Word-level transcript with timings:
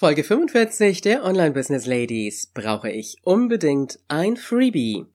Folge 0.00 0.22
45 0.22 1.00
der 1.00 1.24
Online 1.24 1.50
Business 1.50 1.84
Ladies. 1.84 2.46
Brauche 2.54 2.88
ich 2.88 3.16
unbedingt 3.24 3.98
ein 4.06 4.36
Freebie? 4.36 5.06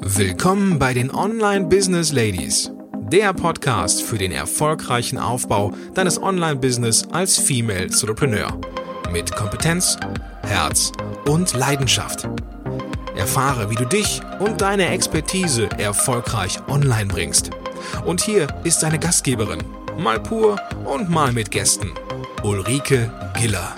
Willkommen 0.00 0.80
bei 0.80 0.92
den 0.92 1.14
Online 1.14 1.66
Business 1.66 2.10
Ladies. 2.10 2.72
Der 3.12 3.32
Podcast 3.34 4.02
für 4.02 4.18
den 4.18 4.32
erfolgreichen 4.32 5.16
Aufbau 5.16 5.72
deines 5.94 6.20
Online-Business 6.20 7.06
als 7.12 7.38
Female 7.38 7.84
Entrepreneur. 7.84 8.60
Mit 9.12 9.30
Kompetenz, 9.30 9.96
Herz 10.42 10.90
und 11.28 11.52
Leidenschaft. 11.54 12.28
Erfahre, 13.14 13.70
wie 13.70 13.76
du 13.76 13.84
dich 13.84 14.22
und 14.40 14.60
deine 14.60 14.88
Expertise 14.88 15.68
erfolgreich 15.78 16.58
online 16.66 17.06
bringst. 17.06 17.50
Und 18.04 18.20
hier 18.20 18.48
ist 18.64 18.82
deine 18.82 18.98
Gastgeberin, 18.98 19.62
mal 19.98 20.18
pur 20.18 20.60
und 20.84 21.10
mal 21.10 21.30
mit 21.32 21.52
Gästen, 21.52 21.92
Ulrike 22.42 23.12
Giller. 23.38 23.72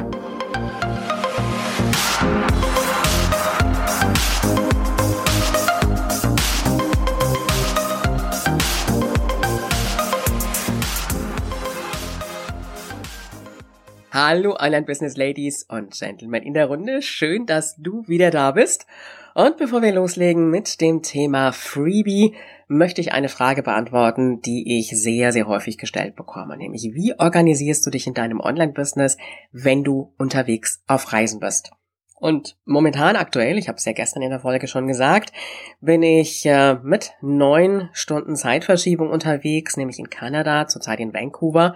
Hallo 14.16 14.54
Online 14.60 14.86
Business 14.86 15.16
Ladies 15.16 15.64
und 15.64 15.92
Gentlemen 15.98 16.44
in 16.44 16.54
der 16.54 16.66
Runde. 16.66 17.02
Schön, 17.02 17.46
dass 17.46 17.74
du 17.78 18.06
wieder 18.06 18.30
da 18.30 18.52
bist. 18.52 18.86
Und 19.34 19.56
bevor 19.56 19.82
wir 19.82 19.92
loslegen 19.92 20.50
mit 20.50 20.80
dem 20.80 21.02
Thema 21.02 21.50
Freebie, 21.50 22.36
möchte 22.68 23.00
ich 23.00 23.10
eine 23.10 23.28
Frage 23.28 23.64
beantworten, 23.64 24.40
die 24.40 24.78
ich 24.78 24.90
sehr, 24.90 25.32
sehr 25.32 25.48
häufig 25.48 25.78
gestellt 25.78 26.14
bekomme. 26.14 26.56
Nämlich, 26.56 26.92
wie 26.94 27.18
organisierst 27.18 27.84
du 27.84 27.90
dich 27.90 28.06
in 28.06 28.14
deinem 28.14 28.38
Online-Business, 28.38 29.16
wenn 29.50 29.82
du 29.82 30.14
unterwegs 30.16 30.80
auf 30.86 31.12
Reisen 31.12 31.40
bist? 31.40 31.72
Und 32.20 32.56
momentan 32.64 33.16
aktuell, 33.16 33.58
ich 33.58 33.66
habe 33.66 33.78
es 33.78 33.84
ja 33.84 33.94
gestern 33.94 34.22
in 34.22 34.30
der 34.30 34.38
Folge 34.38 34.68
schon 34.68 34.86
gesagt, 34.86 35.32
bin 35.80 36.04
ich 36.04 36.46
äh, 36.46 36.76
mit 36.84 37.14
neun 37.20 37.88
Stunden 37.92 38.36
Zeitverschiebung 38.36 39.10
unterwegs, 39.10 39.76
nämlich 39.76 39.98
in 39.98 40.08
Kanada, 40.08 40.68
zurzeit 40.68 41.00
in 41.00 41.12
Vancouver. 41.12 41.74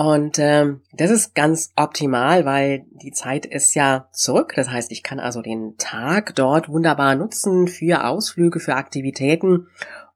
Und 0.00 0.38
ähm, 0.38 0.80
das 0.94 1.10
ist 1.10 1.34
ganz 1.34 1.72
optimal, 1.76 2.46
weil 2.46 2.86
die 3.02 3.12
Zeit 3.12 3.44
ist 3.44 3.74
ja 3.74 4.08
zurück. 4.12 4.54
Das 4.56 4.70
heißt, 4.70 4.90
ich 4.92 5.02
kann 5.02 5.20
also 5.20 5.42
den 5.42 5.74
Tag 5.76 6.34
dort 6.36 6.70
wunderbar 6.70 7.16
nutzen 7.16 7.68
für 7.68 8.06
Ausflüge, 8.06 8.60
für 8.60 8.76
Aktivitäten. 8.76 9.66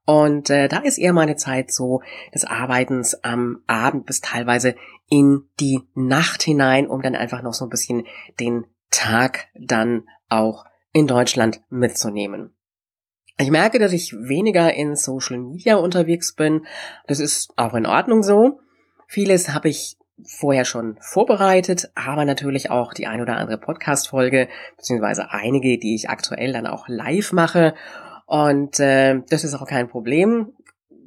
Und 0.03 0.49
äh, 0.49 0.69
da 0.69 0.79
ist 0.79 0.97
eher 0.97 1.13
meine 1.13 1.35
Zeit 1.35 1.71
so 1.71 2.01
des 2.33 2.45
Arbeitens 2.45 3.13
am 3.23 3.61
Abend 3.67 4.07
bis 4.07 4.21
teilweise 4.21 4.73
in 5.07 5.43
die 5.59 5.81
Nacht 5.93 6.41
hinein, 6.41 6.87
um 6.87 7.03
dann 7.03 7.15
einfach 7.15 7.43
noch 7.43 7.53
so 7.53 7.65
ein 7.65 7.69
bisschen 7.69 8.07
den 8.39 8.65
Tag 8.89 9.49
dann 9.53 10.07
auch 10.29 10.65
in 10.93 11.05
Deutschland 11.05 11.61
mitzunehmen. 11.69 12.55
Ich 13.37 13.51
merke, 13.51 13.77
dass 13.77 13.93
ich 13.93 14.13
weniger 14.13 14.73
in 14.73 14.95
Social 14.95 15.37
Media 15.37 15.75
unterwegs 15.75 16.33
bin. 16.33 16.65
Das 17.05 17.19
ist 17.19 17.53
auch 17.55 17.75
in 17.75 17.85
Ordnung 17.85 18.23
so. 18.23 18.61
Vieles 19.07 19.53
habe 19.53 19.69
ich 19.69 19.97
vorher 20.23 20.65
schon 20.65 20.97
vorbereitet, 21.01 21.91
aber 21.95 22.25
natürlich 22.25 22.69
auch 22.71 22.93
die 22.93 23.07
ein 23.07 23.21
oder 23.21 23.37
andere 23.37 23.57
Podcast-Folge, 23.57 24.47
beziehungsweise 24.77 25.31
einige, 25.31 25.77
die 25.77 25.95
ich 25.95 26.09
aktuell 26.09 26.53
dann 26.53 26.67
auch 26.67 26.87
live 26.87 27.33
mache. 27.33 27.73
Und 28.25 28.79
äh, 28.79 29.21
das 29.29 29.43
ist 29.43 29.53
auch 29.53 29.67
kein 29.67 29.87
Problem 29.87 30.53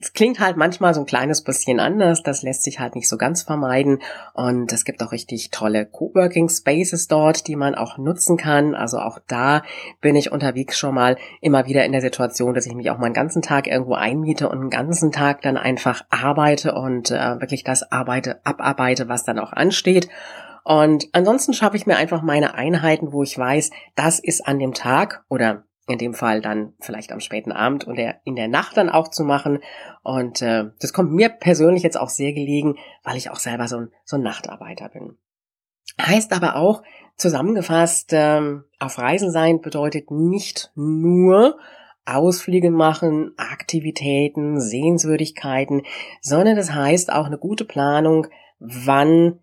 es 0.00 0.12
klingt 0.12 0.40
halt 0.40 0.56
manchmal 0.56 0.94
so 0.94 1.00
ein 1.00 1.06
kleines 1.06 1.42
bisschen 1.42 1.80
anders, 1.80 2.22
das 2.22 2.42
lässt 2.42 2.62
sich 2.62 2.78
halt 2.78 2.94
nicht 2.94 3.08
so 3.08 3.16
ganz 3.16 3.42
vermeiden 3.42 4.00
und 4.34 4.72
es 4.72 4.84
gibt 4.84 5.02
auch 5.02 5.12
richtig 5.12 5.50
tolle 5.50 5.86
Coworking 5.86 6.48
Spaces 6.48 7.08
dort, 7.08 7.46
die 7.48 7.56
man 7.56 7.74
auch 7.74 7.98
nutzen 7.98 8.36
kann. 8.36 8.74
Also 8.74 8.98
auch 8.98 9.18
da 9.26 9.62
bin 10.00 10.16
ich 10.16 10.30
unterwegs 10.30 10.78
schon 10.78 10.94
mal 10.94 11.16
immer 11.40 11.66
wieder 11.66 11.84
in 11.84 11.92
der 11.92 12.00
Situation, 12.00 12.54
dass 12.54 12.66
ich 12.66 12.74
mich 12.74 12.90
auch 12.90 12.98
mal 12.98 13.06
einen 13.06 13.14
ganzen 13.14 13.42
Tag 13.42 13.66
irgendwo 13.66 13.94
einmiete 13.94 14.48
und 14.48 14.58
einen 14.58 14.70
ganzen 14.70 15.12
Tag 15.12 15.42
dann 15.42 15.56
einfach 15.56 16.02
arbeite 16.10 16.74
und 16.74 17.10
äh, 17.10 17.40
wirklich 17.40 17.64
das 17.64 17.90
arbeite, 17.90 18.40
abarbeite, 18.44 19.08
was 19.08 19.24
dann 19.24 19.38
auch 19.38 19.52
ansteht. 19.52 20.08
Und 20.64 21.08
ansonsten 21.12 21.54
schaffe 21.54 21.78
ich 21.78 21.86
mir 21.86 21.96
einfach 21.96 22.20
meine 22.20 22.54
Einheiten, 22.54 23.12
wo 23.12 23.22
ich 23.22 23.38
weiß, 23.38 23.70
das 23.94 24.18
ist 24.18 24.46
an 24.46 24.58
dem 24.58 24.74
Tag 24.74 25.24
oder 25.30 25.64
in 25.88 25.98
dem 25.98 26.14
Fall 26.14 26.42
dann 26.42 26.74
vielleicht 26.80 27.12
am 27.12 27.20
späten 27.20 27.50
Abend 27.50 27.84
und 27.84 27.98
in 28.24 28.36
der 28.36 28.48
Nacht 28.48 28.76
dann 28.76 28.90
auch 28.90 29.08
zu 29.08 29.24
machen. 29.24 29.60
Und 30.02 30.42
äh, 30.42 30.66
das 30.80 30.92
kommt 30.92 31.12
mir 31.12 31.30
persönlich 31.30 31.82
jetzt 31.82 31.98
auch 31.98 32.10
sehr 32.10 32.32
gelegen, 32.32 32.76
weil 33.02 33.16
ich 33.16 33.30
auch 33.30 33.38
selber 33.38 33.68
so 33.68 33.78
ein, 33.78 33.92
so 34.04 34.16
ein 34.16 34.22
Nachtarbeiter 34.22 34.90
bin. 34.90 35.16
Heißt 36.00 36.32
aber 36.32 36.56
auch, 36.56 36.82
zusammengefasst, 37.16 38.10
ähm, 38.12 38.64
auf 38.78 38.98
Reisen 38.98 39.32
sein 39.32 39.60
bedeutet 39.60 40.10
nicht 40.10 40.70
nur 40.74 41.58
Ausflüge 42.04 42.70
machen, 42.70 43.32
Aktivitäten, 43.36 44.60
Sehenswürdigkeiten, 44.60 45.82
sondern 46.20 46.56
das 46.56 46.72
heißt 46.72 47.12
auch 47.12 47.26
eine 47.26 47.38
gute 47.38 47.64
Planung, 47.64 48.26
wann 48.58 49.40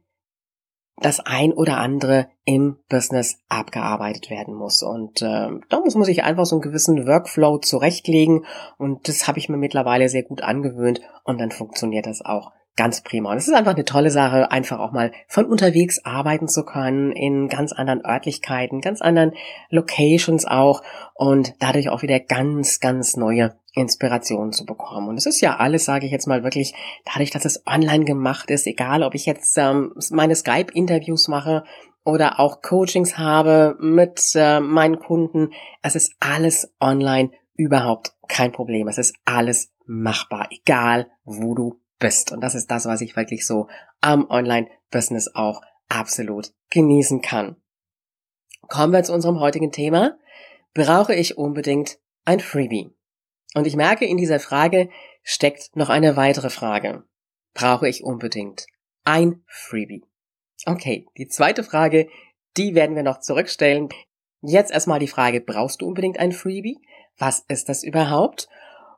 das 0.98 1.20
ein 1.20 1.52
oder 1.52 1.78
andere 1.78 2.28
im 2.46 2.78
Business 2.90 3.40
abgearbeitet 3.50 4.30
werden 4.30 4.54
muss. 4.54 4.82
Und 4.82 5.22
äh, 5.22 5.50
da 5.70 5.80
muss 5.80 5.94
sich 5.94 6.24
einfach 6.24 6.46
so 6.46 6.56
einen 6.56 6.62
gewissen 6.62 7.06
Workflow 7.06 7.58
zurechtlegen. 7.58 8.46
Und 8.78 9.08
das 9.08 9.28
habe 9.28 9.40
ich 9.40 9.50
mir 9.50 9.58
mittlerweile 9.58 10.08
sehr 10.08 10.24
gut 10.24 10.42
angewöhnt. 10.42 11.02
Und 11.24 11.42
dann 11.42 11.52
funktioniert 11.52 12.06
das 12.06 12.24
auch 12.24 12.52
ganz 12.76 13.02
prima. 13.02 13.32
Und 13.32 13.38
es 13.38 13.48
ist 13.48 13.54
einfach 13.54 13.74
eine 13.74 13.86
tolle 13.86 14.12
Sache, 14.12 14.52
einfach 14.52 14.80
auch 14.80 14.92
mal 14.92 15.12
von 15.28 15.46
unterwegs 15.46 16.04
arbeiten 16.04 16.48
zu 16.48 16.66
können, 16.66 17.12
in 17.12 17.48
ganz 17.48 17.72
anderen 17.72 18.06
Örtlichkeiten, 18.06 18.82
ganz 18.82 19.02
anderen 19.02 19.34
Locations 19.70 20.46
auch 20.46 20.82
und 21.14 21.54
dadurch 21.60 21.90
auch 21.90 22.02
wieder 22.02 22.20
ganz, 22.20 22.80
ganz 22.80 23.16
neue 23.16 23.56
Inspiration 23.76 24.54
zu 24.54 24.66
bekommen. 24.66 25.10
Und 25.10 25.18
es 25.18 25.26
ist 25.26 25.42
ja 25.42 25.58
alles, 25.58 25.86
sage 25.86 26.06
ich 26.06 26.12
jetzt 26.12 26.28
mal 26.28 26.44
wirklich, 26.44 26.74
dadurch, 27.06 27.30
dass 27.30 27.46
es 27.46 27.62
online 27.68 28.06
gemacht 28.06 28.50
ist, 28.50 28.66
egal 28.68 29.04
ob 29.04 29.14
ich 29.16 29.26
jetzt 29.26 29.58
ähm, 29.58 29.94
meine 30.12 30.36
Skype-Interviews 30.36 31.28
mache 31.28 31.64
oder 32.04 32.40
auch 32.40 32.62
Coachings 32.62 33.18
habe 33.18 33.76
mit 33.80 34.32
äh, 34.36 34.60
meinen 34.60 35.00
Kunden, 35.00 35.52
es 35.82 35.96
ist 35.96 36.16
alles 36.20 36.74
online 36.80 37.32
überhaupt 37.56 38.14
kein 38.28 38.52
Problem. 38.52 38.88
Es 38.88 38.98
ist 38.98 39.16
alles 39.26 39.72
machbar, 39.86 40.48
egal 40.52 41.10
wo 41.26 41.54
du 41.54 41.82
bist. 42.00 42.32
Und 42.32 42.42
das 42.42 42.56
ist 42.56 42.72
das, 42.72 42.86
was 42.86 43.02
ich 43.02 43.16
wirklich 43.16 43.46
so 43.46 43.68
am 44.02 44.30
Online-Business 44.30 45.36
auch 45.36 45.62
absolut 45.90 46.54
genießen 46.70 47.22
kann. 47.22 47.58
Kommen 48.68 48.94
wir 48.94 49.04
zu 49.04 49.14
unserem 49.14 49.40
heutigen 49.40 49.72
Thema. 49.72 50.18
Brauche 50.74 51.14
ich 51.14 51.38
unbedingt 51.38 52.00
ein 52.26 52.40
Freebie? 52.40 52.95
Und 53.56 53.66
ich 53.66 53.78
merke, 53.78 54.06
in 54.06 54.18
dieser 54.18 54.40
Frage 54.40 54.90
steckt 55.24 55.76
noch 55.76 55.90
eine 55.90 56.18
weitere 56.18 56.50
Frage. 56.50 57.06
Brauche 57.54 57.88
ich 57.88 58.04
unbedingt 58.04 58.68
ein 59.06 59.44
Freebie? 59.48 60.04
Okay, 60.66 61.08
die 61.18 61.28
zweite 61.28 61.64
Frage, 61.64 62.10
die 62.58 62.76
werden 62.76 62.98
wir 62.98 63.04
noch 63.04 63.22
zurückstellen. 63.22 63.90
Jetzt 64.42 64.72
erstmal 64.72 65.00
die 65.00 65.08
Frage, 65.08 65.40
brauchst 65.40 65.82
du 65.82 65.88
unbedingt 65.88 66.20
ein 66.20 66.34
Freebie? 66.34 66.80
Was 67.18 67.46
ist 67.48 67.70
das 67.70 67.84
überhaupt? 67.84 68.50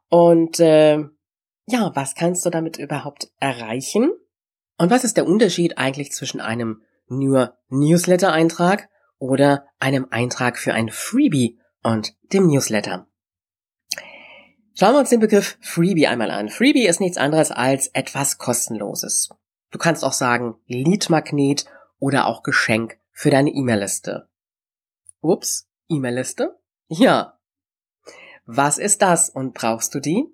Und 0.09 0.59
äh, 0.59 1.03
ja, 1.67 1.91
was 1.93 2.15
kannst 2.15 2.43
du 2.45 2.49
damit 2.49 2.77
überhaupt 2.77 3.31
erreichen? 3.39 4.11
Und 4.79 4.89
was 4.89 5.03
ist 5.03 5.17
der 5.17 5.27
Unterschied 5.27 5.77
eigentlich 5.77 6.11
zwischen 6.13 6.41
einem 6.41 6.81
nur 7.07 7.57
Newsletter-Eintrag 7.69 8.89
oder 9.19 9.65
einem 9.79 10.07
Eintrag 10.09 10.57
für 10.57 10.73
ein 10.73 10.89
Freebie 10.89 11.59
und 11.83 12.15
dem 12.33 12.47
Newsletter? 12.47 13.06
Schauen 14.79 14.93
wir 14.93 14.99
uns 14.99 15.09
den 15.09 15.21
Begriff 15.21 15.57
Freebie 15.59 16.05
einmal 16.05 16.29
an. 16.29 16.49
Freebie 16.49 16.85
ist 16.85 16.99
nichts 16.99 17.17
anderes 17.17 17.49
als 17.49 17.87
etwas 17.87 18.37
kostenloses. 18.37 19.29
Du 19.71 19.79
kannst 19.79 20.03
auch 20.03 20.13
sagen 20.13 20.53
Leadmagnet 20.67 21.65
oder 21.97 22.27
auch 22.27 22.43
Geschenk 22.43 22.99
für 23.11 23.31
deine 23.31 23.49
E-Mail-Liste. 23.49 24.29
Ups, 25.19 25.67
E-Mail-Liste? 25.89 26.59
Ja. 26.89 27.39
Was 28.45 28.77
ist 28.77 29.01
das 29.01 29.31
und 29.31 29.55
brauchst 29.55 29.95
du 29.95 29.99
die? 29.99 30.25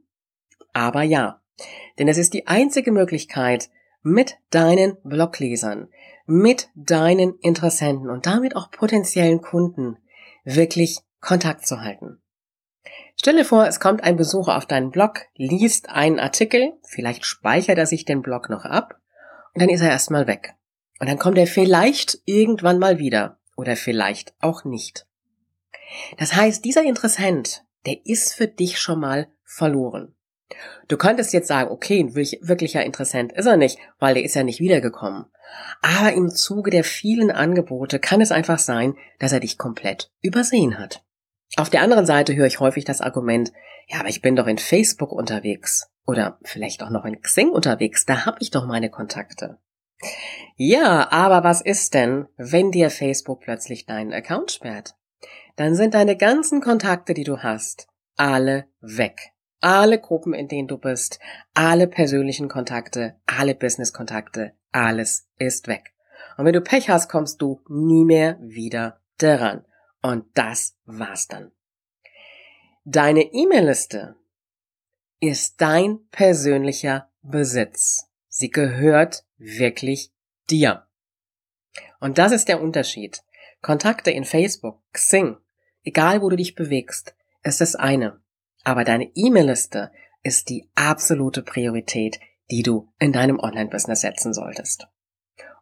Aber 0.73 1.03
ja. 1.03 1.41
Denn 1.97 2.09
es 2.09 2.17
ist 2.17 2.33
die 2.33 2.45
einzige 2.45 2.91
Möglichkeit, 2.91 3.69
mit 4.01 4.35
deinen 4.49 4.97
Bloglesern, 5.05 5.87
mit 6.25 6.67
deinen 6.75 7.39
Interessenten 7.39 8.09
und 8.09 8.25
damit 8.25 8.57
auch 8.57 8.71
potenziellen 8.71 9.39
Kunden 9.39 9.99
wirklich 10.43 10.99
Kontakt 11.21 11.65
zu 11.65 11.79
halten. 11.79 12.19
Stell 13.23 13.37
dir 13.37 13.45
vor, 13.45 13.65
es 13.65 13.79
kommt 13.79 14.03
ein 14.03 14.17
Besucher 14.17 14.57
auf 14.57 14.65
deinen 14.65 14.91
Blog, 14.91 15.21
liest 15.37 15.87
einen 15.87 16.19
Artikel, 16.19 16.73
vielleicht 16.85 17.25
speichert 17.25 17.77
er 17.77 17.85
sich 17.85 18.03
den 18.03 18.21
Blog 18.21 18.49
noch 18.49 18.65
ab 18.65 18.99
und 19.53 19.61
dann 19.61 19.69
ist 19.69 19.79
er 19.79 19.91
erstmal 19.91 20.27
weg. 20.27 20.55
Und 20.99 21.07
dann 21.07 21.17
kommt 21.17 21.37
er 21.37 21.47
vielleicht 21.47 22.17
irgendwann 22.25 22.79
mal 22.79 22.99
wieder 22.99 23.39
oder 23.55 23.77
vielleicht 23.77 24.33
auch 24.41 24.65
nicht. 24.65 25.07
Das 26.17 26.35
heißt, 26.35 26.65
dieser 26.65 26.83
Interessent, 26.83 27.63
der 27.85 28.05
ist 28.05 28.33
für 28.33 28.47
dich 28.47 28.77
schon 28.77 28.99
mal 28.99 29.29
verloren. 29.45 30.13
Du 30.89 30.97
könntest 30.97 31.31
jetzt 31.31 31.47
sagen, 31.47 31.71
okay, 31.71 32.01
ein 32.01 32.15
wirklicher 32.15 32.83
Interessent 32.83 33.31
ist 33.31 33.45
er 33.45 33.55
nicht, 33.55 33.77
weil 33.99 34.15
der 34.15 34.25
ist 34.25 34.35
ja 34.35 34.43
nicht 34.43 34.59
wiedergekommen. 34.59 35.27
Aber 35.81 36.11
im 36.11 36.29
Zuge 36.29 36.71
der 36.71 36.83
vielen 36.83 37.31
Angebote 37.31 37.99
kann 37.99 38.19
es 38.19 38.33
einfach 38.33 38.59
sein, 38.59 38.97
dass 39.19 39.31
er 39.31 39.39
dich 39.39 39.57
komplett 39.57 40.11
übersehen 40.19 40.77
hat. 40.77 41.05
Auf 41.55 41.69
der 41.69 41.81
anderen 41.81 42.05
Seite 42.05 42.35
höre 42.35 42.47
ich 42.47 42.59
häufig 42.59 42.83
das 42.83 43.01
Argument, 43.01 43.51
ja, 43.87 43.99
aber 43.99 44.09
ich 44.09 44.21
bin 44.21 44.35
doch 44.35 44.47
in 44.47 44.57
Facebook 44.57 45.11
unterwegs 45.11 45.89
oder 46.05 46.39
vielleicht 46.43 46.81
auch 46.83 46.89
noch 46.89 47.05
in 47.05 47.21
Xing 47.21 47.49
unterwegs, 47.49 48.05
da 48.05 48.25
habe 48.25 48.37
ich 48.39 48.51
doch 48.51 48.65
meine 48.65 48.89
Kontakte. 48.89 49.57
Ja, 50.55 51.11
aber 51.11 51.43
was 51.43 51.61
ist 51.61 51.93
denn, 51.93 52.27
wenn 52.37 52.71
dir 52.71 52.89
Facebook 52.89 53.41
plötzlich 53.41 53.85
deinen 53.85 54.13
Account 54.13 54.51
sperrt? 54.51 54.95
Dann 55.55 55.75
sind 55.75 55.93
deine 55.93 56.17
ganzen 56.17 56.61
Kontakte, 56.61 57.13
die 57.13 57.23
du 57.23 57.39
hast, 57.39 57.87
alle 58.15 58.65
weg. 58.81 59.31
Alle 59.61 59.99
Gruppen, 59.99 60.33
in 60.33 60.49
denen 60.49 60.67
du 60.67 60.77
bist, 60.77 61.19
alle 61.53 61.87
persönlichen 61.87 62.49
Kontakte, 62.49 63.15
alle 63.25 63.55
Business-Kontakte, 63.55 64.53
alles 64.71 65.29
ist 65.37 65.67
weg. 65.67 65.93
Und 66.37 66.45
wenn 66.45 66.53
du 66.53 66.61
Pech 66.61 66.89
hast, 66.89 67.09
kommst 67.09 67.41
du 67.41 67.61
nie 67.69 68.03
mehr 68.03 68.37
wieder 68.41 68.99
daran. 69.19 69.63
Und 70.03 70.25
das 70.35 70.75
war's 70.85 71.27
dann. 71.27 71.51
Deine 72.83 73.21
E-Mail-Liste 73.21 74.17
ist 75.21 75.61
dein 75.61 76.05
persönlicher 76.11 77.09
Besitz. 77.21 78.09
Sie 78.27 78.49
gehört 78.49 79.23
wirklich 79.37 80.11
dir. 80.49 80.85
Und 82.01 82.17
das 82.17 82.33
ist 82.33 82.49
der 82.49 82.61
Unterschied. 82.61 83.23
Kontakte 83.61 84.11
in 84.11 84.25
Facebook, 84.25 84.81
Xing, 84.91 85.37
egal 85.83 86.21
wo 86.21 86.29
du 86.29 86.35
dich 86.35 86.53
bewegst, 86.53 87.15
ist 87.43 87.61
das 87.61 87.75
eine. 87.75 88.21
Aber 88.65 88.83
deine 88.83 89.09
E-Mail-Liste 89.15 89.91
ist 90.21 90.49
die 90.49 90.69
absolute 90.75 91.43
Priorität, 91.43 92.19
die 92.51 92.61
du 92.61 92.91
in 92.99 93.13
deinem 93.13 93.39
Online-Business 93.39 94.01
setzen 94.01 94.33
solltest. 94.33 94.87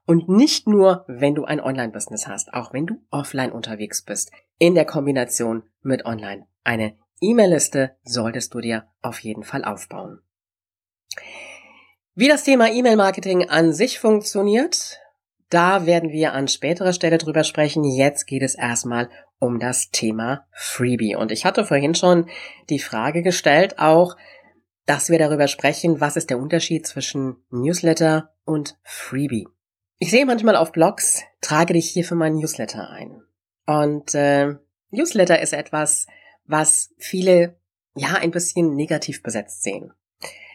Und 0.06 0.30
nicht 0.30 0.68
nur, 0.68 1.06
wenn 1.08 1.36
du 1.36 1.46
ein 1.46 1.62
Online-Business 1.62 2.28
hast, 2.28 2.54
auch 2.54 2.74
wenn 2.74 2.88
du 2.88 3.02
offline 3.12 3.52
unterwegs 3.52 4.04
bist, 4.04 4.32
in 4.58 4.76
der 4.76 4.86
Kombination 4.86 5.64
mit 5.82 6.06
Online. 6.06 6.48
Eine 6.64 6.98
E-Mail-Liste 7.22 7.96
solltest 8.04 8.54
du 8.54 8.62
dir 8.62 8.86
auf 9.02 9.20
jeden 9.20 9.44
Fall 9.44 9.64
aufbauen. 9.64 10.20
Wie 12.16 12.28
das 12.28 12.44
Thema 12.44 12.70
E-Mail-Marketing 12.70 13.50
an 13.50 13.74
sich 13.74 14.00
funktioniert, 14.00 15.00
da 15.50 15.86
werden 15.86 16.12
wir 16.12 16.34
an 16.34 16.48
späterer 16.48 16.94
Stelle 16.94 17.18
drüber 17.18 17.44
sprechen. 17.44 17.84
Jetzt 17.84 18.26
geht 18.26 18.42
es 18.42 18.56
erstmal 18.56 19.10
um 19.40 19.60
das 19.60 19.92
Thema 19.92 20.46
Freebie. 20.52 21.16
Und 21.16 21.32
ich 21.32 21.46
hatte 21.46 21.66
vorhin 21.66 21.96
schon 21.96 22.30
die 22.70 22.80
Frage 22.80 23.22
gestellt, 23.22 23.80
auch, 23.80 24.16
dass 24.86 25.10
wir 25.10 25.20
darüber 25.20 25.48
sprechen, 25.48 26.00
was 26.00 26.16
ist 26.16 26.30
der 26.30 26.40
Unterschied 26.40 26.88
zwischen 26.88 27.38
Newsletter 27.50 28.34
und 28.46 28.78
Freebie. 28.84 29.48
Ich 30.04 30.10
sehe 30.10 30.26
manchmal 30.26 30.56
auf 30.56 30.72
Blogs, 30.72 31.22
trage 31.42 31.74
dich 31.74 31.92
hier 31.92 32.04
für 32.04 32.16
meinen 32.16 32.38
Newsletter 32.38 32.90
ein. 32.90 33.22
Und 33.68 34.16
äh, 34.16 34.56
Newsletter 34.90 35.40
ist 35.40 35.54
etwas, 35.54 36.08
was 36.44 36.92
viele 36.98 37.60
ja 37.94 38.16
ein 38.16 38.32
bisschen 38.32 38.74
negativ 38.76 39.22
besetzt 39.22 39.62
sehen. 39.62 39.94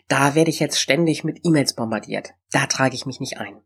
Da 0.08 0.34
werde 0.34 0.50
ich 0.50 0.58
jetzt 0.58 0.80
ständig 0.80 1.22
mit 1.22 1.42
E-Mails 1.44 1.74
bombardiert. 1.74 2.34
Da 2.50 2.66
trage 2.66 2.96
ich 2.96 3.06
mich 3.06 3.20
nicht 3.20 3.38
ein. 3.38 3.60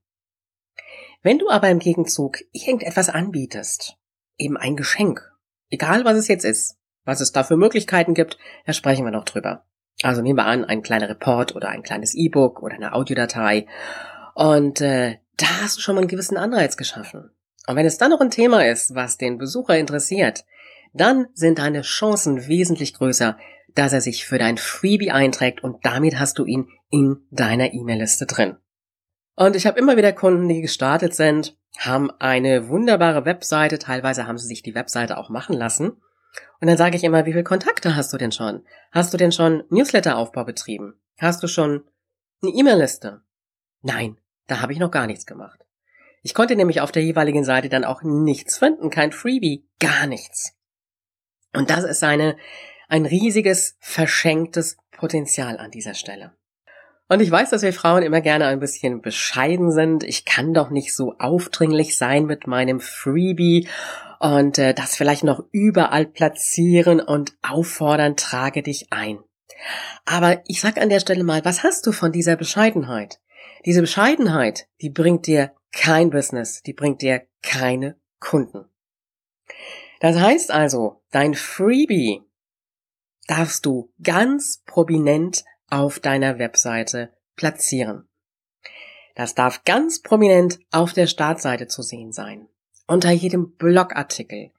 Wenn 1.22 1.38
du 1.38 1.48
aber 1.48 1.70
im 1.70 1.78
Gegenzug 1.78 2.40
irgendetwas 2.52 3.08
anbietest, 3.08 3.96
eben 4.36 4.58
ein 4.58 4.76
Geschenk. 4.76 5.32
Egal 5.70 6.04
was 6.04 6.18
es 6.18 6.28
jetzt 6.28 6.44
ist, 6.44 6.76
was 7.06 7.22
es 7.22 7.32
da 7.32 7.42
für 7.42 7.56
Möglichkeiten 7.56 8.12
gibt, 8.12 8.36
da 8.66 8.74
sprechen 8.74 9.06
wir 9.06 9.12
noch 9.12 9.24
drüber. 9.24 9.64
Also 10.02 10.20
nehmen 10.20 10.36
wir 10.36 10.44
an, 10.44 10.62
ein 10.62 10.82
kleiner 10.82 11.08
Report 11.08 11.56
oder 11.56 11.70
ein 11.70 11.82
kleines 11.82 12.14
E-Book 12.14 12.62
oder 12.62 12.74
eine 12.74 12.92
Audiodatei. 12.92 13.66
Und 14.34 14.82
äh, 14.82 15.20
da 15.40 15.62
hast 15.62 15.76
du 15.76 15.80
schon 15.80 15.94
mal 15.94 16.00
einen 16.00 16.08
gewissen 16.08 16.36
Anreiz 16.36 16.76
geschaffen. 16.76 17.30
Und 17.66 17.76
wenn 17.76 17.86
es 17.86 17.98
dann 17.98 18.10
noch 18.10 18.20
ein 18.20 18.30
Thema 18.30 18.66
ist, 18.66 18.94
was 18.94 19.18
den 19.18 19.38
Besucher 19.38 19.78
interessiert, 19.78 20.44
dann 20.92 21.26
sind 21.34 21.58
deine 21.58 21.82
Chancen 21.82 22.48
wesentlich 22.48 22.94
größer, 22.94 23.38
dass 23.74 23.92
er 23.92 24.00
sich 24.00 24.26
für 24.26 24.38
dein 24.38 24.58
Freebie 24.58 25.12
einträgt 25.12 25.62
und 25.62 25.84
damit 25.84 26.18
hast 26.18 26.38
du 26.38 26.44
ihn 26.44 26.68
in 26.90 27.18
deiner 27.30 27.72
E-Mail-Liste 27.72 28.26
drin. 28.26 28.56
Und 29.36 29.54
ich 29.54 29.66
habe 29.66 29.78
immer 29.78 29.96
wieder 29.96 30.12
Kunden, 30.12 30.48
die 30.48 30.60
gestartet 30.60 31.14
sind 31.14 31.56
haben 31.78 32.10
eine 32.18 32.68
wunderbare 32.68 33.24
Webseite, 33.24 33.78
teilweise 33.78 34.26
haben 34.26 34.38
sie 34.38 34.46
sich 34.46 34.62
die 34.62 34.74
Webseite 34.74 35.16
auch 35.16 35.30
machen 35.30 35.56
lassen. 35.56 35.90
Und 36.60 36.68
dann 36.68 36.76
sage 36.76 36.96
ich 36.96 37.04
immer, 37.04 37.26
wie 37.26 37.32
viele 37.32 37.44
Kontakte 37.44 37.96
hast 37.96 38.12
du 38.12 38.18
denn 38.18 38.32
schon? 38.32 38.64
Hast 38.92 39.12
du 39.12 39.16
denn 39.16 39.32
schon 39.32 39.64
Newsletter-Aufbau 39.70 40.44
betrieben? 40.44 41.00
Hast 41.18 41.42
du 41.42 41.48
schon 41.48 41.84
eine 42.42 42.52
E-Mail-Liste? 42.52 43.22
Nein, 43.82 44.18
da 44.50 44.60
habe 44.60 44.72
ich 44.72 44.78
noch 44.78 44.90
gar 44.90 45.06
nichts 45.06 45.26
gemacht. 45.26 45.60
Ich 46.22 46.34
konnte 46.34 46.56
nämlich 46.56 46.80
auf 46.80 46.92
der 46.92 47.02
jeweiligen 47.02 47.44
Seite 47.44 47.68
dann 47.68 47.84
auch 47.84 48.02
nichts 48.02 48.58
finden, 48.58 48.90
kein 48.90 49.12
Freebie, 49.12 49.66
gar 49.78 50.06
nichts. 50.06 50.52
Und 51.54 51.70
das 51.70 51.84
ist 51.84 52.04
eine, 52.04 52.36
ein 52.88 53.06
riesiges, 53.06 53.76
verschenktes 53.80 54.76
Potenzial 54.90 55.56
an 55.56 55.70
dieser 55.70 55.94
Stelle. 55.94 56.32
Und 57.08 57.20
ich 57.20 57.30
weiß, 57.30 57.50
dass 57.50 57.62
wir 57.62 57.72
Frauen 57.72 58.02
immer 58.02 58.20
gerne 58.20 58.46
ein 58.46 58.60
bisschen 58.60 59.00
bescheiden 59.00 59.72
sind. 59.72 60.04
Ich 60.04 60.24
kann 60.24 60.54
doch 60.54 60.70
nicht 60.70 60.94
so 60.94 61.14
aufdringlich 61.18 61.96
sein 61.96 62.24
mit 62.24 62.46
meinem 62.46 62.78
Freebie 62.78 63.68
und 64.20 64.58
äh, 64.58 64.74
das 64.74 64.94
vielleicht 64.94 65.24
noch 65.24 65.42
überall 65.50 66.06
platzieren 66.06 67.00
und 67.00 67.32
auffordern, 67.42 68.16
trage 68.16 68.62
dich 68.62 68.92
ein. 68.92 69.18
Aber 70.04 70.40
ich 70.46 70.60
sag 70.60 70.78
an 70.78 70.88
der 70.88 71.00
Stelle 71.00 71.24
mal, 71.24 71.44
was 71.44 71.64
hast 71.64 71.86
du 71.86 71.92
von 71.92 72.12
dieser 72.12 72.36
Bescheidenheit? 72.36 73.18
Diese 73.64 73.82
Bescheidenheit, 73.82 74.68
die 74.80 74.90
bringt 74.90 75.26
dir 75.26 75.52
kein 75.72 76.10
Business, 76.10 76.62
die 76.62 76.72
bringt 76.72 77.02
dir 77.02 77.26
keine 77.42 77.96
Kunden. 78.18 78.64
Das 80.00 80.16
heißt 80.16 80.50
also, 80.50 81.02
dein 81.10 81.34
Freebie 81.34 82.22
darfst 83.26 83.66
du 83.66 83.92
ganz 84.02 84.62
prominent 84.66 85.44
auf 85.68 86.00
deiner 86.00 86.38
Webseite 86.38 87.12
platzieren. 87.36 88.08
Das 89.14 89.34
darf 89.34 89.64
ganz 89.64 90.00
prominent 90.02 90.58
auf 90.70 90.92
der 90.92 91.06
Startseite 91.06 91.66
zu 91.66 91.82
sehen 91.82 92.12
sein, 92.12 92.48
unter 92.86 93.10
jedem 93.10 93.54
Blogartikel, 93.56 94.50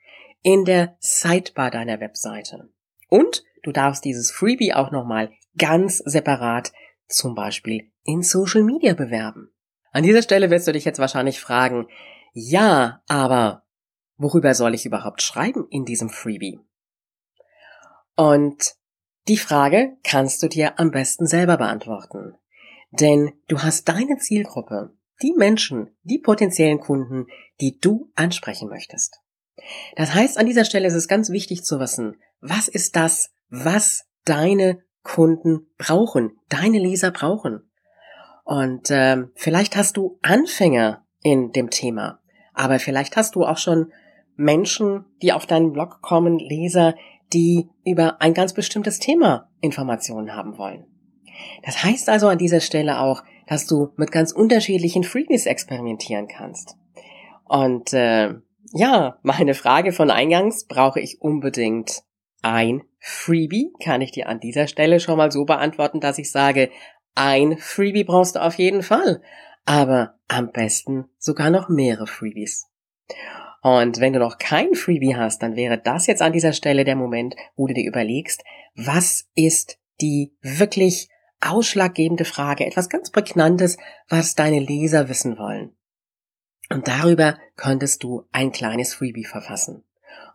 in 0.44 0.66
der 0.66 0.96
Sidebar 1.00 1.72
deiner 1.72 2.00
Webseite. 2.00 2.70
Und 3.10 3.44
du 3.64 3.72
darfst 3.72 4.06
dieses 4.06 4.32
Freebie 4.32 4.74
auch 4.74 4.92
nochmal 4.92 5.32
ganz 5.58 5.98
separat 5.98 6.72
zum 7.08 7.36
Beispiel 7.36 7.91
in 8.04 8.24
Social 8.24 8.64
Media 8.64 8.94
bewerben. 8.94 9.52
An 9.92 10.04
dieser 10.04 10.22
Stelle 10.22 10.50
wirst 10.50 10.68
du 10.68 10.72
dich 10.72 10.86
jetzt 10.86 11.00
wahrscheinlich 11.00 11.40
fragen, 11.40 11.88
ja, 12.34 13.02
aber 13.08 13.64
worüber 14.18 14.54
soll 14.54 14.74
ich 14.74 14.86
überhaupt 14.86 15.22
schreiben 15.22 15.68
in 15.70 15.86
diesem 15.86 16.10
Freebie? 16.10 16.60
Und 18.16 18.76
die 19.28 19.38
Frage 19.38 19.98
kannst 20.04 20.42
du 20.44 20.48
dir 20.48 20.80
am 20.80 20.92
besten 20.92 21.28
selber 21.28 21.58
beantworten. 21.58 22.36
Denn 22.92 23.34
du 23.48 23.62
hast 23.62 23.88
deine 23.88 24.18
Zielgruppe, 24.18 24.94
die 25.22 25.34
Menschen, 25.34 25.96
die 26.04 26.20
potenziellen 26.20 26.80
Kunden, 26.80 27.28
die 27.60 27.80
du 27.80 28.12
ansprechen 28.16 28.70
möchtest. 28.70 29.20
Das 29.96 30.14
heißt, 30.14 30.38
an 30.38 30.46
dieser 30.46 30.66
Stelle 30.66 30.88
ist 30.88 30.96
es 30.96 31.08
ganz 31.08 31.30
wichtig 31.30 31.64
zu 31.64 31.80
wissen, 31.80 32.18
was 32.40 32.68
ist 32.68 32.96
das, 32.96 33.32
was 33.50 34.06
deine 34.26 34.84
Kunden 35.04 35.68
brauchen, 35.78 36.38
deine 36.50 36.80
Leser 36.80 37.12
brauchen. 37.12 37.71
Und 38.52 38.92
äh, 38.92 39.28
vielleicht 39.34 39.78
hast 39.78 39.96
du 39.96 40.20
Anfänger 40.22 41.06
in 41.24 41.54
dem 41.54 41.70
Thema, 41.70 42.20
aber 42.54 42.80
vielleicht 42.80 43.16
hast 43.16 43.36
du 43.36 43.46
auch 43.46 43.58
schon 43.58 43.94
Menschen, 44.36 45.06
die 45.22 45.32
auf 45.32 45.46
deinen 45.46 45.72
Blog 45.72 46.02
kommen, 46.02 46.38
Leser, 46.38 46.96
die 47.32 47.70
über 47.86 48.22
ein 48.22 48.34
ganz 48.34 48.54
bestimmtes 48.54 49.00
Thema 49.00 49.50
Informationen 49.62 50.36
haben 50.36 50.58
wollen. 50.58 50.86
Das 51.64 51.82
heißt 51.82 52.10
also 52.10 52.28
an 52.28 52.40
dieser 52.40 52.60
Stelle 52.60 53.00
auch, 53.00 53.24
dass 53.48 53.68
du 53.68 53.94
mit 53.96 54.12
ganz 54.12 54.34
unterschiedlichen 54.34 55.06
Freebies 55.06 55.46
experimentieren 55.46 56.28
kannst. 56.28 56.76
Und 57.46 57.94
äh, 57.94 58.34
ja, 58.74 59.18
meine 59.22 59.54
Frage 59.54 59.94
von 59.94 60.12
eingangs, 60.12 60.66
brauche 60.68 61.00
ich 61.00 61.22
unbedingt 61.22 62.04
ein 62.42 62.82
Freebie? 63.00 63.72
Kann 63.82 64.02
ich 64.02 64.12
dir 64.12 64.28
an 64.28 64.42
dieser 64.42 64.68
Stelle 64.68 65.00
schon 65.00 65.16
mal 65.18 65.32
so 65.32 65.46
beantworten, 65.46 66.02
dass 66.02 66.18
ich 66.18 66.30
sage, 66.30 66.70
ein 67.16 67.58
Freebie 67.58 68.04
brauchst 68.04 68.36
du 68.36 68.42
auf 68.42 68.56
jeden 68.56 68.84
Fall, 68.84 69.22
aber 69.66 70.16
am 70.28 70.52
besten 70.52 71.06
sogar 71.18 71.50
noch 71.50 71.70
mehrere 71.70 72.08
Freebies. 72.08 72.68
Und 73.62 74.00
wenn 74.00 74.14
du 74.14 74.20
noch 74.20 74.38
kein 74.40 74.74
Freebie 74.74 75.16
hast, 75.16 75.44
dann 75.44 75.56
wäre 75.56 75.78
das 75.78 76.08
jetzt 76.08 76.22
an 76.22 76.34
dieser 76.34 76.54
Stelle 76.54 76.84
der 76.84 76.96
Moment, 76.96 77.36
wo 77.56 77.68
du 77.68 77.74
dir 77.74 77.88
überlegst, 77.88 78.44
was 78.76 79.30
ist 79.36 79.78
die 80.02 80.36
wirklich 80.42 81.10
ausschlaggebende 81.42 82.26
Frage, 82.26 82.66
etwas 82.66 82.90
ganz 82.90 83.12
Prägnantes, 83.12 83.78
was 84.10 84.36
deine 84.36 84.60
Leser 84.60 85.10
wissen 85.10 85.38
wollen. 85.38 85.76
Und 86.70 86.88
darüber 86.88 87.38
könntest 87.56 88.04
du 88.04 88.24
ein 88.32 88.52
kleines 88.52 88.94
Freebie 88.94 89.26
verfassen. 89.26 89.84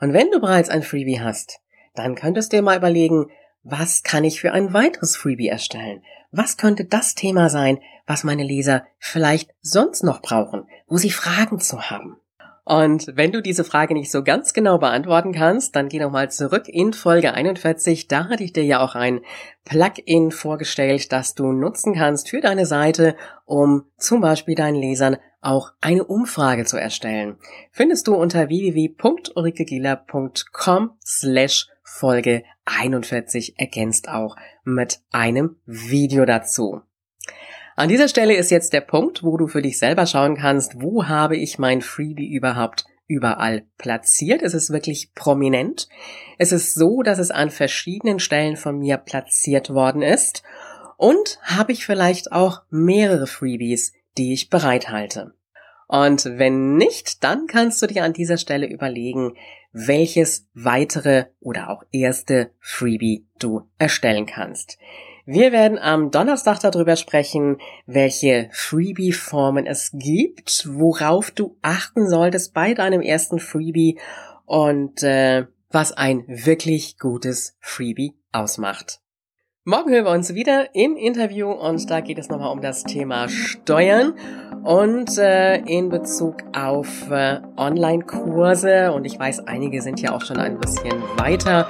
Und 0.00 0.12
wenn 0.12 0.30
du 0.30 0.40
bereits 0.40 0.68
ein 0.68 0.82
Freebie 0.82 1.20
hast, 1.20 1.60
dann 1.94 2.14
könntest 2.14 2.52
du 2.52 2.58
dir 2.58 2.62
mal 2.62 2.76
überlegen, 2.76 3.26
was 3.68 4.04
kann 4.04 4.22
ich 4.22 4.40
für 4.40 4.52
ein 4.52 4.72
weiteres 4.72 5.16
Freebie 5.16 5.48
erstellen? 5.48 6.00
Was 6.30 6.56
könnte 6.56 6.84
das 6.84 7.16
Thema 7.16 7.48
sein, 7.48 7.80
was 8.06 8.22
meine 8.22 8.44
Leser 8.44 8.84
vielleicht 8.98 9.50
sonst 9.60 10.04
noch 10.04 10.22
brauchen, 10.22 10.68
wo 10.86 10.98
sie 10.98 11.10
Fragen 11.10 11.58
zu 11.58 11.90
haben? 11.90 12.16
Und 12.64 13.10
wenn 13.14 13.32
du 13.32 13.42
diese 13.42 13.64
Frage 13.64 13.94
nicht 13.94 14.10
so 14.10 14.24
ganz 14.24 14.52
genau 14.52 14.76
beantworten 14.78 15.32
kannst, 15.32 15.74
dann 15.76 15.88
geh 15.88 15.98
nochmal 15.98 16.30
zurück 16.30 16.68
in 16.68 16.92
Folge 16.92 17.32
41. 17.32 18.06
Da 18.08 18.28
hatte 18.28 18.44
ich 18.44 18.52
dir 18.52 18.64
ja 18.64 18.80
auch 18.80 18.96
ein 18.96 19.20
Plugin 19.64 20.32
vorgestellt, 20.32 21.12
das 21.12 21.34
du 21.34 21.52
nutzen 21.52 21.94
kannst 21.94 22.28
für 22.30 22.40
deine 22.40 22.66
Seite, 22.66 23.14
um 23.44 23.84
zum 23.98 24.20
Beispiel 24.20 24.56
deinen 24.56 24.80
Lesern 24.80 25.16
auch 25.40 25.70
eine 25.80 26.04
Umfrage 26.04 26.64
zu 26.64 26.76
erstellen. 26.76 27.36
Findest 27.70 28.08
du 28.08 28.14
unter 28.14 28.48
www.ulrikegieler.com 28.48 30.90
slash 31.04 31.68
Folge 31.84 32.42
41 32.66 33.58
ergänzt 33.58 34.08
auch 34.08 34.36
mit 34.64 35.00
einem 35.10 35.56
Video 35.64 36.26
dazu. 36.26 36.82
An 37.76 37.88
dieser 37.88 38.08
Stelle 38.08 38.34
ist 38.34 38.50
jetzt 38.50 38.72
der 38.72 38.80
Punkt, 38.80 39.22
wo 39.22 39.36
du 39.36 39.48
für 39.48 39.62
dich 39.62 39.78
selber 39.78 40.06
schauen 40.06 40.36
kannst, 40.36 40.80
wo 40.80 41.06
habe 41.06 41.36
ich 41.36 41.58
mein 41.58 41.82
Freebie 41.82 42.32
überhaupt 42.32 42.86
überall 43.06 43.64
platziert. 43.78 44.42
Es 44.42 44.54
ist 44.54 44.70
wirklich 44.70 45.14
prominent. 45.14 45.88
Es 46.38 46.52
ist 46.52 46.74
so, 46.74 47.02
dass 47.02 47.18
es 47.18 47.30
an 47.30 47.50
verschiedenen 47.50 48.18
Stellen 48.18 48.56
von 48.56 48.78
mir 48.78 48.96
platziert 48.96 49.70
worden 49.70 50.02
ist. 50.02 50.42
Und 50.96 51.38
habe 51.42 51.72
ich 51.72 51.84
vielleicht 51.84 52.32
auch 52.32 52.62
mehrere 52.70 53.26
Freebies, 53.26 53.92
die 54.16 54.32
ich 54.32 54.48
bereithalte. 54.48 55.34
Und 55.88 56.24
wenn 56.24 56.76
nicht, 56.76 57.22
dann 57.22 57.46
kannst 57.46 57.80
du 57.80 57.86
dir 57.86 58.04
an 58.04 58.12
dieser 58.12 58.38
Stelle 58.38 58.66
überlegen, 58.68 59.34
welches 59.72 60.48
weitere 60.54 61.26
oder 61.40 61.70
auch 61.70 61.84
erste 61.92 62.50
Freebie 62.60 63.26
du 63.38 63.68
erstellen 63.78 64.26
kannst. 64.26 64.78
Wir 65.26 65.50
werden 65.50 65.78
am 65.78 66.12
Donnerstag 66.12 66.60
darüber 66.60 66.94
sprechen, 66.94 67.58
welche 67.84 68.48
Freebie-Formen 68.52 69.66
es 69.66 69.90
gibt, 69.92 70.68
worauf 70.70 71.32
du 71.32 71.56
achten 71.62 72.08
solltest 72.08 72.54
bei 72.54 72.74
deinem 72.74 73.00
ersten 73.02 73.40
Freebie 73.40 73.98
und 74.44 75.02
äh, 75.02 75.46
was 75.70 75.92
ein 75.92 76.24
wirklich 76.28 76.98
gutes 76.98 77.56
Freebie 77.60 78.14
ausmacht. 78.30 79.00
Morgen 79.68 79.90
hören 79.90 80.04
wir 80.04 80.12
uns 80.12 80.32
wieder 80.32 80.76
im 80.76 80.96
Interview 80.96 81.50
und 81.50 81.90
da 81.90 81.98
geht 81.98 82.18
es 82.18 82.28
nochmal 82.28 82.52
um 82.52 82.60
das 82.60 82.84
Thema 82.84 83.28
Steuern 83.28 84.14
und 84.62 85.18
äh, 85.18 85.56
in 85.56 85.88
Bezug 85.88 86.36
auf 86.56 87.10
äh, 87.10 87.40
Online-Kurse 87.56 88.92
und 88.92 89.04
ich 89.04 89.18
weiß, 89.18 89.48
einige 89.48 89.82
sind 89.82 90.00
ja 90.00 90.14
auch 90.14 90.24
schon 90.24 90.36
ein 90.36 90.60
bisschen 90.60 91.02
weiter. 91.16 91.66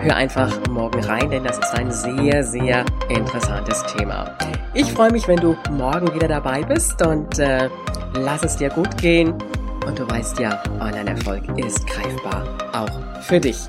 Hör 0.00 0.16
einfach 0.16 0.58
morgen 0.68 1.04
rein, 1.04 1.30
denn 1.30 1.44
das 1.44 1.58
ist 1.58 1.72
ein 1.72 1.92
sehr, 1.92 2.42
sehr 2.42 2.84
interessantes 3.10 3.80
Thema. 3.96 4.36
Ich 4.74 4.90
freue 4.92 5.12
mich, 5.12 5.28
wenn 5.28 5.38
du 5.38 5.56
morgen 5.70 6.12
wieder 6.12 6.26
dabei 6.26 6.64
bist 6.64 7.00
und 7.06 7.38
äh, 7.38 7.70
lass 8.16 8.42
es 8.42 8.56
dir 8.56 8.70
gut 8.70 8.98
gehen. 8.98 9.32
Und 9.86 9.96
du 9.96 10.10
weißt 10.10 10.40
ja, 10.40 10.60
Online-Erfolg 10.80 11.44
ist 11.56 11.86
greifbar, 11.86 12.44
auch 12.72 13.22
für 13.22 13.38
dich. 13.38 13.68